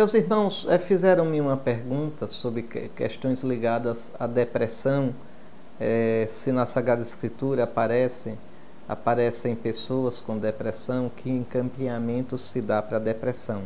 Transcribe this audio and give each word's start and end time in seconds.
Meus 0.00 0.14
irmãos 0.14 0.66
é, 0.66 0.78
fizeram-me 0.78 1.38
uma 1.42 1.58
pergunta 1.58 2.26
sobre 2.26 2.62
questões 2.96 3.42
ligadas 3.42 4.10
à 4.18 4.26
depressão, 4.26 5.14
é, 5.78 6.24
se 6.26 6.50
na 6.50 6.64
Sagrada 6.64 7.02
Escritura 7.02 7.64
aparecem, 7.64 8.38
aparecem 8.88 9.54
pessoas 9.54 10.18
com 10.18 10.38
depressão, 10.38 11.10
que 11.14 11.28
encaminhamento 11.28 12.38
se 12.38 12.62
dá 12.62 12.80
para 12.80 12.96
a 12.96 12.98
depressão. 12.98 13.64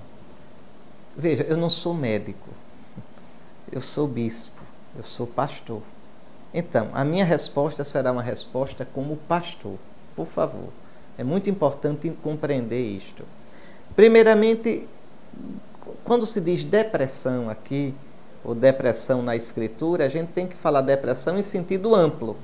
Veja, 1.17 1.45
eu 1.45 1.57
não 1.57 1.71
sou 1.71 1.95
médico, 1.95 2.51
eu 3.71 3.81
sou 3.81 4.09
bispo, 4.09 4.61
eu 4.97 5.05
sou 5.05 5.29
pastor. 5.29 5.83
Então, 6.53 6.89
a 6.95 7.05
minha 7.05 7.25
resposta 7.25 7.85
será 7.85 8.11
uma 8.11 8.23
resposta 8.23 8.85
como 8.85 9.19
pastor, 9.29 9.79
por 10.17 10.27
favor. 10.27 10.71
É 11.17 11.23
muito 11.23 11.49
importante 11.49 12.11
compreender 12.25 12.83
isto. 12.83 13.25
Primeiramente, 13.95 14.89
quando 16.05 16.27
se 16.27 16.41
diz 16.41 16.65
depressão 16.65 17.49
aqui, 17.51 17.95
ou 18.45 18.55
depressão 18.55 19.23
na 19.23 19.35
escritura, 19.35 20.05
a 20.05 20.09
gente 20.09 20.29
tem 20.29 20.47
que 20.47 20.57
falar 20.57 20.83
depressão 20.83 21.39
em 21.39 21.43
sentido 21.43 21.95
amplo. 21.95 22.37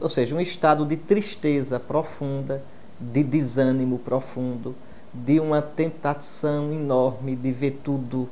Ou 0.00 0.08
seja, 0.08 0.34
um 0.34 0.40
estado 0.40 0.84
de 0.84 0.96
tristeza 0.96 1.78
profunda, 1.78 2.62
de 2.98 3.22
desânimo 3.22 3.98
profundo, 3.98 4.74
de 5.12 5.38
uma 5.38 5.62
tentação 5.62 6.72
enorme 6.72 7.36
de 7.36 7.52
ver 7.52 7.80
tudo 7.82 8.28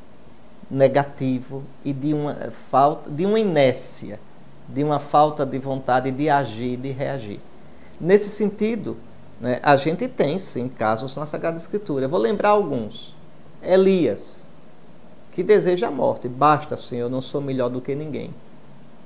negativo 0.70 1.62
e 1.84 1.92
de 1.92 2.12
uma 2.12 2.34
falta, 2.68 3.08
de 3.08 3.24
uma 3.24 3.38
inércia 3.38 4.18
de 4.68 4.82
uma 4.82 4.98
falta 4.98 5.46
de 5.46 5.58
vontade 5.58 6.10
de 6.10 6.28
agir, 6.28 6.76
de 6.76 6.90
reagir. 6.90 7.40
Nesse 8.00 8.28
sentido, 8.28 8.96
né, 9.40 9.60
a 9.62 9.76
gente 9.76 10.08
tem 10.08 10.38
sim 10.38 10.68
casos 10.68 11.16
na 11.16 11.26
Sagrada 11.26 11.56
Escritura. 11.56 12.06
Eu 12.06 12.08
vou 12.08 12.18
lembrar 12.18 12.50
alguns. 12.50 13.14
Elias, 13.62 14.44
que 15.32 15.42
deseja 15.42 15.88
a 15.88 15.90
morte. 15.90 16.28
Basta, 16.28 16.76
Senhor, 16.76 17.10
não 17.10 17.20
sou 17.20 17.40
melhor 17.40 17.68
do 17.68 17.80
que 17.80 17.94
ninguém. 17.94 18.32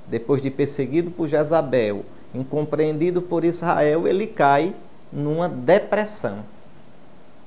Depois 0.07 0.41
de 0.41 0.49
perseguido 0.49 1.11
por 1.11 1.27
Jezabel, 1.27 2.05
incompreendido 2.33 3.21
por 3.21 3.43
Israel, 3.43 4.07
ele 4.07 4.27
cai 4.27 4.73
numa 5.11 5.49
depressão. 5.49 6.39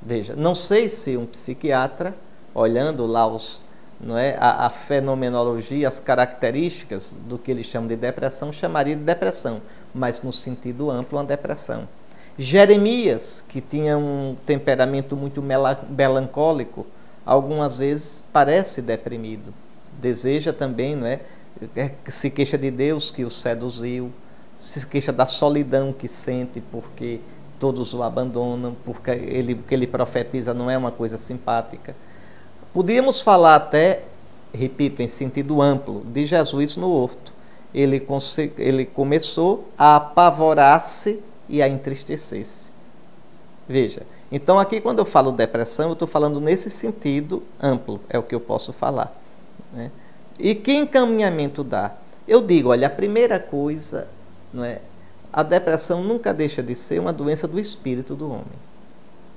Veja, 0.00 0.34
não 0.36 0.54
sei 0.54 0.88
se 0.88 1.16
um 1.16 1.26
psiquiatra, 1.26 2.14
olhando 2.54 3.06
lá 3.06 3.26
os 3.26 3.62
não 4.00 4.18
é, 4.18 4.36
a, 4.38 4.66
a, 4.66 4.70
fenomenologia, 4.70 5.88
as 5.88 6.00
características 6.00 7.16
do 7.26 7.38
que 7.38 7.50
eles 7.50 7.66
chamam 7.66 7.88
de 7.88 7.96
depressão, 7.96 8.52
chamaria 8.52 8.96
de 8.96 9.02
depressão, 9.02 9.62
mas 9.94 10.20
no 10.22 10.32
sentido 10.32 10.90
amplo, 10.90 11.18
uma 11.18 11.24
depressão. 11.24 11.88
Jeremias, 12.38 13.44
que 13.48 13.60
tinha 13.60 13.96
um 13.96 14.36
temperamento 14.44 15.16
muito 15.16 15.42
melancólico, 15.42 16.86
algumas 17.24 17.78
vezes 17.78 18.22
parece 18.32 18.82
deprimido. 18.82 19.54
Deseja 20.00 20.52
também, 20.52 20.96
não 20.96 21.06
é? 21.06 21.20
é 21.76 21.90
se 22.08 22.28
queixa 22.30 22.58
de 22.58 22.70
Deus 22.70 23.10
que 23.10 23.24
o 23.24 23.30
seduziu, 23.30 24.10
se 24.56 24.84
queixa 24.86 25.12
da 25.12 25.26
solidão 25.26 25.92
que 25.92 26.08
sente 26.08 26.60
porque 26.72 27.20
todos 27.60 27.94
o 27.94 28.02
abandonam, 28.02 28.76
porque 28.84 29.10
ele, 29.10 29.54
o 29.54 29.58
que 29.58 29.74
ele 29.74 29.86
profetiza 29.86 30.52
não 30.52 30.70
é 30.70 30.76
uma 30.76 30.90
coisa 30.90 31.16
simpática. 31.16 31.94
Podíamos 32.72 33.20
falar 33.20 33.54
até, 33.54 34.02
repito, 34.52 35.00
em 35.00 35.08
sentido 35.08 35.62
amplo, 35.62 36.02
de 36.04 36.26
Jesus 36.26 36.76
no 36.76 36.90
horto. 36.90 37.32
Ele, 37.72 38.04
ele 38.58 38.84
começou 38.84 39.68
a 39.78 39.96
apavorar-se 39.96 41.20
e 41.48 41.62
a 41.62 41.68
entristecer-se. 41.68 42.68
Veja, 43.68 44.02
então 44.30 44.58
aqui 44.58 44.80
quando 44.80 44.98
eu 44.98 45.04
falo 45.04 45.32
depressão, 45.32 45.86
eu 45.86 45.92
estou 45.94 46.08
falando 46.08 46.40
nesse 46.40 46.70
sentido 46.70 47.42
amplo, 47.60 48.00
é 48.08 48.18
o 48.18 48.22
que 48.22 48.34
eu 48.34 48.40
posso 48.40 48.72
falar. 48.72 49.14
Né? 49.72 49.90
E 50.38 50.54
que 50.54 50.72
encaminhamento 50.72 51.64
dá? 51.64 51.92
Eu 52.26 52.40
digo, 52.40 52.70
olha, 52.70 52.86
a 52.86 52.90
primeira 52.90 53.38
coisa, 53.38 54.08
não 54.52 54.64
é, 54.64 54.80
a 55.32 55.42
depressão 55.42 56.02
nunca 56.02 56.32
deixa 56.32 56.62
de 56.62 56.74
ser 56.74 57.00
uma 57.00 57.12
doença 57.12 57.46
do 57.46 57.58
espírito 57.58 58.14
do 58.14 58.30
homem 58.30 58.64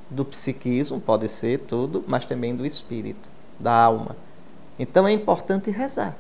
do 0.10 0.24
psiquismo, 0.24 1.00
pode 1.00 1.28
ser 1.30 1.60
tudo, 1.60 2.04
mas 2.08 2.26
também 2.26 2.56
do 2.56 2.66
espírito, 2.66 3.30
da 3.60 3.74
alma. 3.74 4.16
Então 4.80 5.08
é 5.08 5.12
importante 5.12 5.70
rezar. 5.70 6.16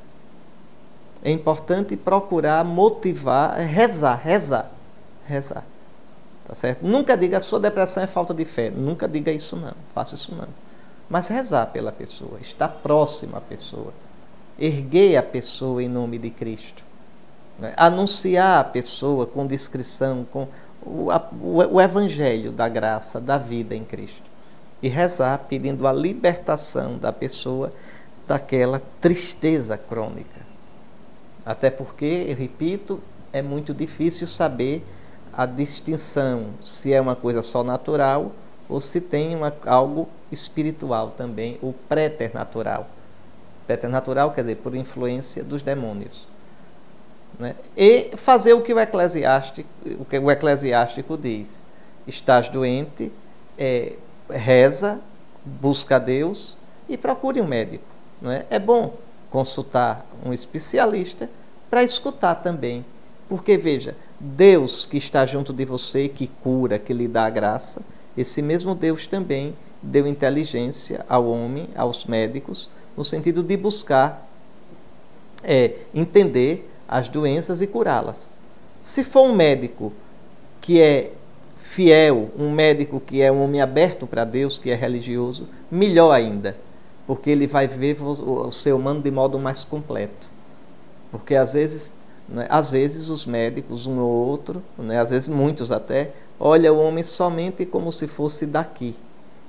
É 1.23 1.31
importante 1.31 1.95
procurar 1.95 2.63
motivar, 2.63 3.57
rezar, 3.57 4.15
rezar, 4.15 4.71
rezar. 5.25 5.63
Tá 6.47 6.55
certo? 6.55 6.85
Nunca 6.87 7.17
diga 7.17 7.39
a 7.39 7.41
sua 7.41 7.59
depressão 7.59 8.03
é 8.03 8.07
falta 8.07 8.33
de 8.33 8.45
fé. 8.45 8.69
Nunca 8.69 9.07
diga 9.07 9.31
isso 9.31 9.57
não. 9.57 9.73
Faça 9.93 10.15
isso 10.15 10.33
não. 10.33 10.47
Mas 11.09 11.27
rezar 11.27 11.67
pela 11.67 11.91
pessoa, 11.91 12.39
estar 12.41 12.69
próximo 12.69 13.35
à 13.35 13.41
pessoa. 13.41 13.93
Erguer 14.57 15.17
a 15.17 15.23
pessoa 15.23 15.83
em 15.83 15.89
nome 15.89 16.17
de 16.17 16.29
Cristo. 16.29 16.83
Né? 17.59 17.73
Anunciar 17.75 18.61
a 18.61 18.63
pessoa 18.63 19.25
com 19.25 19.45
discrição, 19.45 20.25
com 20.31 20.47
o, 20.81 21.09
o, 21.41 21.75
o 21.75 21.81
evangelho 21.81 22.51
da 22.51 22.69
graça, 22.69 23.19
da 23.19 23.37
vida 23.37 23.75
em 23.75 23.83
Cristo. 23.83 24.23
E 24.81 24.87
rezar 24.87 25.45
pedindo 25.49 25.85
a 25.85 25.91
libertação 25.91 26.97
da 26.97 27.11
pessoa 27.11 27.73
daquela 28.25 28.81
tristeza 29.01 29.77
crônica. 29.77 30.47
Até 31.45 31.69
porque, 31.69 32.25
eu 32.27 32.35
repito, 32.35 33.01
é 33.33 33.41
muito 33.41 33.73
difícil 33.73 34.27
saber 34.27 34.83
a 35.37 35.45
distinção 35.45 36.47
se 36.63 36.91
é 36.91 36.99
uma 36.99 37.15
coisa 37.15 37.43
só 37.43 37.63
natural 37.63 38.31
ou 38.67 38.81
se 38.81 38.99
tem 38.99 39.35
uma, 39.35 39.53
algo 39.67 40.09
espiritual 40.31 41.13
também, 41.15 41.59
o 41.61 41.73
préternatural. 41.87 42.87
Préternatural 43.67 44.31
quer 44.31 44.41
dizer 44.41 44.55
por 44.55 44.75
influência 44.75 45.43
dos 45.43 45.61
demônios. 45.61 46.27
Né? 47.39 47.55
E 47.77 48.09
fazer 48.17 48.53
o 48.53 48.61
que 48.61 48.73
o 48.73 48.79
eclesiástico, 48.79 49.69
o 49.99 50.03
que 50.03 50.17
o 50.17 50.31
eclesiástico 50.31 51.15
diz. 51.15 51.63
Estás 52.07 52.49
doente, 52.49 53.11
é, 53.57 53.93
reza, 54.29 54.99
busca 55.45 55.99
Deus 55.99 56.57
e 56.89 56.97
procure 56.97 57.39
um 57.39 57.47
médico. 57.47 57.85
Não 58.19 58.31
é? 58.31 58.45
é 58.49 58.57
bom 58.57 58.95
consultar 59.29 60.03
um 60.25 60.33
especialista 60.33 61.29
para 61.69 61.83
escutar 61.83 62.35
também. 62.35 62.83
Porque, 63.29 63.57
veja, 63.57 63.95
Deus 64.19 64.85
que 64.85 64.97
está 64.97 65.25
junto 65.25 65.53
de 65.53 65.63
você, 65.65 66.07
que 66.07 66.27
cura, 66.27 66.79
que 66.79 66.93
lhe 66.93 67.07
dá 67.07 67.25
a 67.25 67.29
graça, 67.29 67.81
esse 68.17 68.41
mesmo 68.41 68.73
Deus 68.73 69.05
também 69.05 69.53
deu 69.81 70.07
inteligência 70.07 71.05
ao 71.07 71.27
homem, 71.27 71.69
aos 71.75 72.05
médicos, 72.05 72.69
no 72.95 73.05
sentido 73.05 73.43
de 73.43 73.55
buscar 73.55 74.27
é, 75.43 75.73
entender 75.93 76.69
as 76.87 77.07
doenças 77.07 77.61
e 77.61 77.67
curá-las. 77.67 78.35
Se 78.81 79.03
for 79.03 79.23
um 79.23 79.35
médico 79.35 79.93
que 80.61 80.81
é 80.81 81.11
fiel, 81.57 82.31
um 82.37 82.51
médico 82.51 82.99
que 82.99 83.21
é 83.21 83.31
um 83.31 83.43
homem 83.43 83.61
aberto 83.61 84.07
para 84.07 84.25
Deus, 84.25 84.57
que 84.57 84.71
é 84.71 84.75
religioso, 84.75 85.47
melhor 85.69 86.11
ainda, 86.11 86.57
porque 87.05 87.29
ele 87.29 87.45
vai 87.45 87.67
ver 87.67 88.01
o 88.01 88.51
seu 88.51 88.77
humano 88.77 89.01
de 89.01 89.11
modo 89.11 89.37
mais 89.37 89.63
completo. 89.63 90.27
Porque 91.11 91.35
às 91.35 91.53
vezes, 91.53 91.93
né, 92.27 92.45
às 92.49 92.71
vezes 92.71 93.09
os 93.09 93.25
médicos, 93.25 93.85
um 93.85 93.99
ou 93.99 94.27
outro, 94.27 94.61
né, 94.77 94.99
às 94.99 95.09
vezes 95.09 95.27
muitos 95.27 95.71
até, 95.71 96.11
olha 96.39 96.71
o 96.73 96.79
homem 96.79 97.03
somente 97.03 97.65
como 97.65 97.91
se 97.91 98.07
fosse 98.07 98.45
daqui 98.45 98.95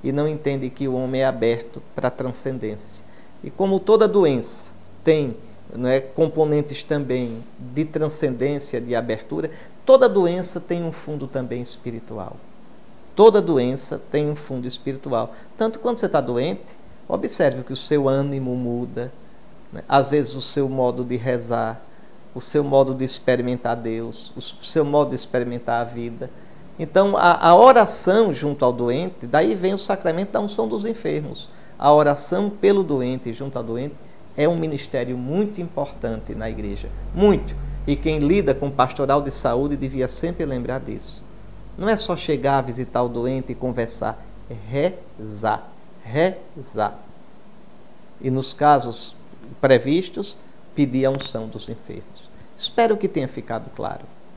e 0.03 0.11
não 0.11 0.27
entende 0.27 0.69
que 0.69 0.87
o 0.87 0.95
homem 0.95 1.21
é 1.21 1.25
aberto 1.25 1.81
para 1.95 2.07
a 2.07 2.11
transcendência. 2.11 3.03
E 3.43 3.49
como 3.49 3.79
toda 3.79 4.07
doença 4.07 4.69
tem 5.03 5.35
não 5.75 5.87
é, 5.87 5.99
componentes 5.99 6.83
também 6.83 7.43
de 7.59 7.85
transcendência, 7.85 8.81
de 8.81 8.95
abertura, 8.95 9.51
toda 9.85 10.09
doença 10.09 10.59
tem 10.59 10.83
um 10.83 10.91
fundo 10.91 11.27
também 11.27 11.61
espiritual. 11.61 12.37
Toda 13.15 13.41
doença 13.41 14.01
tem 14.09 14.29
um 14.29 14.35
fundo 14.35 14.67
espiritual. 14.67 15.35
Tanto 15.57 15.79
quando 15.79 15.97
você 15.97 16.05
está 16.05 16.21
doente, 16.21 16.63
observe 17.07 17.63
que 17.63 17.73
o 17.73 17.75
seu 17.75 18.07
ânimo 18.07 18.55
muda, 18.55 19.11
né? 19.71 19.83
às 19.87 20.11
vezes 20.11 20.35
o 20.35 20.41
seu 20.41 20.67
modo 20.67 21.03
de 21.03 21.17
rezar, 21.17 21.81
o 22.33 22.41
seu 22.41 22.63
modo 22.63 22.93
de 22.93 23.03
experimentar 23.03 23.75
Deus, 23.75 24.31
o 24.35 24.41
seu 24.41 24.85
modo 24.85 25.09
de 25.09 25.15
experimentar 25.15 25.81
a 25.81 25.83
vida. 25.83 26.29
Então, 26.77 27.17
a, 27.17 27.49
a 27.49 27.55
oração 27.55 28.31
junto 28.33 28.63
ao 28.63 28.71
doente, 28.71 29.27
daí 29.27 29.55
vem 29.55 29.73
o 29.73 29.79
sacramento 29.79 30.31
da 30.31 30.39
unção 30.39 30.67
dos 30.67 30.85
enfermos. 30.85 31.49
A 31.77 31.93
oração 31.93 32.49
pelo 32.49 32.83
doente 32.83 33.33
junto 33.33 33.57
ao 33.57 33.63
doente 33.63 33.95
é 34.37 34.47
um 34.47 34.55
ministério 34.55 35.17
muito 35.17 35.59
importante 35.59 36.33
na 36.33 36.49
igreja. 36.49 36.87
Muito. 37.13 37.53
E 37.85 37.95
quem 37.95 38.19
lida 38.19 38.53
com 38.53 38.69
pastoral 38.69 39.21
de 39.21 39.31
saúde 39.31 39.75
devia 39.75 40.07
sempre 40.07 40.45
lembrar 40.45 40.79
disso. 40.79 41.23
Não 41.77 41.89
é 41.89 41.97
só 41.97 42.15
chegar, 42.15 42.61
visitar 42.61 43.01
o 43.03 43.09
doente 43.09 43.51
e 43.51 43.55
conversar, 43.55 44.23
é 44.49 44.55
rezar. 44.69 45.69
Rezar. 46.03 46.99
E 48.21 48.29
nos 48.29 48.53
casos 48.53 49.15
previstos, 49.61 50.37
pedir 50.75 51.05
a 51.05 51.11
unção 51.11 51.47
dos 51.47 51.67
enfermos. 51.69 52.29
Espero 52.57 52.97
que 52.97 53.07
tenha 53.07 53.27
ficado 53.27 53.69
claro. 53.75 54.05